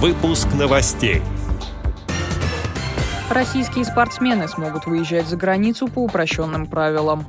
[0.00, 1.22] Выпуск новостей.
[3.28, 7.26] Российские спортсмены смогут выезжать за границу по упрощенным правилам.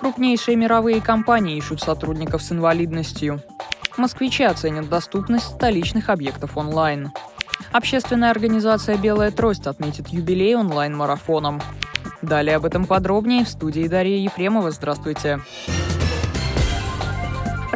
[0.00, 3.42] Крупнейшие мировые компании ищут сотрудников с инвалидностью.
[3.98, 7.12] Москвичи оценят доступность столичных объектов онлайн.
[7.70, 11.60] Общественная организация «Белая трость» отметит юбилей онлайн-марафоном.
[12.22, 14.70] Далее об этом подробнее в студии Дарья Ефремова.
[14.70, 15.42] Здравствуйте.
[15.66, 15.95] Здравствуйте.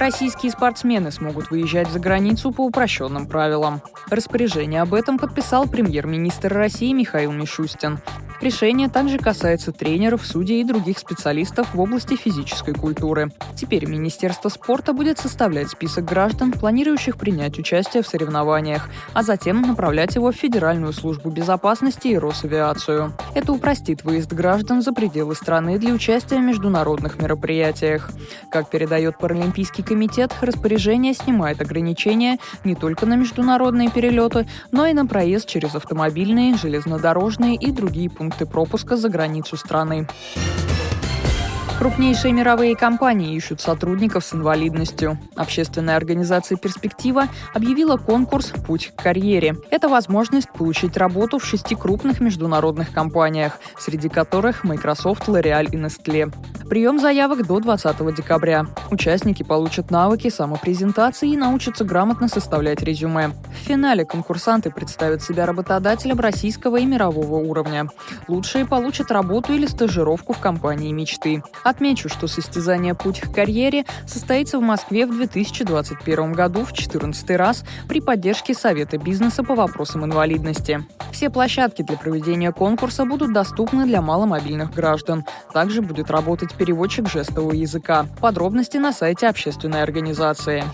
[0.01, 3.83] Российские спортсмены смогут выезжать за границу по упрощенным правилам.
[4.09, 7.99] Распоряжение об этом подписал премьер-министр России Михаил Мишустин.
[8.41, 13.31] Решение также касается тренеров, судей и других специалистов в области физической культуры.
[13.55, 20.15] Теперь Министерство спорта будет составлять список граждан, планирующих принять участие в соревнованиях, а затем направлять
[20.15, 23.13] его в Федеральную службу безопасности и Росавиацию.
[23.35, 28.11] Это упростит выезд граждан за пределы страны для участия в международных мероприятиях.
[28.51, 35.05] Как передает Паралимпийский комитет, распоряжение снимает ограничения не только на международные перелеты, но и на
[35.05, 40.07] проезд через автомобильные, железнодорожные и другие пункты пункты пропуска за границу страны.
[41.79, 45.19] Крупнейшие мировые компании ищут сотрудников с инвалидностью.
[45.35, 49.57] Общественная организация «Перспектива» объявила конкурс «Путь к карьере».
[49.71, 56.31] Это возможность получить работу в шести крупных международных компаниях, среди которых Microsoft, L'Oreal и Nestlé.
[56.69, 58.67] Прием заявок до 20 декабря.
[58.91, 63.33] Участники получат навыки самопрезентации и научатся грамотно составлять резюме.
[63.61, 67.89] В финале конкурсанты представят себя работодателям российского и мирового уровня.
[68.27, 71.43] Лучшие получат работу или стажировку в компании мечты.
[71.63, 77.65] Отмечу, что состязание «Путь к карьере» состоится в Москве в 2021 году в 14 раз
[77.87, 80.85] при поддержке Совета бизнеса по вопросам инвалидности.
[81.13, 85.25] Все площадки для проведения конкурса будут доступны для маломобильных граждан.
[85.53, 88.07] Также будет работать переводчик жестового языка.
[88.21, 90.65] Подробности на сайте общественной организации.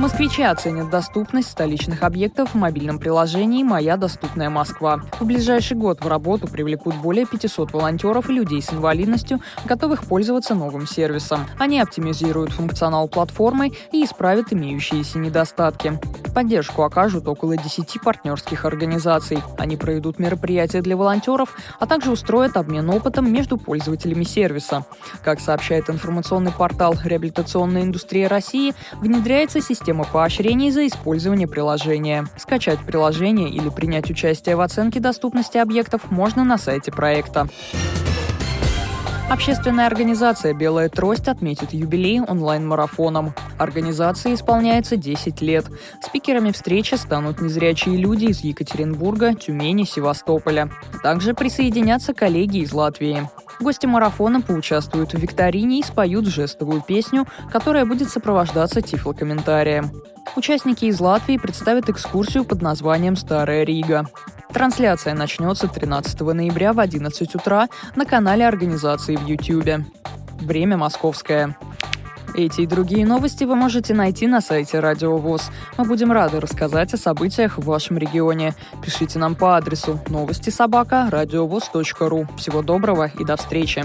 [0.00, 5.02] Москвичи оценят доступность столичных объектов в мобильном приложении «Моя доступная Москва».
[5.20, 10.54] В ближайший год в работу привлекут более 500 волонтеров и людей с инвалидностью, готовых пользоваться
[10.54, 11.46] новым сервисом.
[11.58, 16.00] Они оптимизируют функционал платформы и исправят имеющиеся недостатки.
[16.34, 19.42] Поддержку окажут около 10 партнерских организаций.
[19.58, 24.84] Они проведут мероприятия для волонтеров, а также устроят обмен опытом между пользователями сервиса.
[25.24, 32.26] Как сообщает информационный портал «Реабилитационная индустрия России», внедряется система поощрений за использование приложения.
[32.36, 37.48] Скачать приложение или принять участие в оценке доступности объектов можно на сайте проекта.
[39.30, 43.32] Общественная организация «Белая трость» отметит юбилей онлайн-марафоном.
[43.58, 45.66] Организации исполняется 10 лет.
[46.02, 50.68] Спикерами встречи станут незрячие люди из Екатеринбурга, Тюмени, Севастополя.
[51.04, 53.30] Также присоединятся коллеги из Латвии.
[53.60, 59.92] Гости марафона поучаствуют в викторине и споют жестовую песню, которая будет сопровождаться тифлокомментарием.
[60.34, 64.06] Участники из Латвии представят экскурсию под названием «Старая Рига».
[64.52, 69.84] Трансляция начнется 13 ноября в 11 утра на канале организации в YouTube.
[70.40, 71.56] Время московское.
[72.34, 75.50] Эти и другие новости вы можете найти на сайте Радио ВОЗ.
[75.76, 78.54] Мы будем рады рассказать о событиях в вашем регионе.
[78.84, 82.26] Пишите нам по адресу новости собака ру.
[82.36, 83.84] Всего доброго и до встречи.